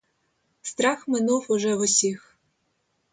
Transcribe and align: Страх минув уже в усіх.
Страх 0.61 1.07
минув 1.07 1.45
уже 1.49 1.75
в 1.75 1.79
усіх. 1.79 2.37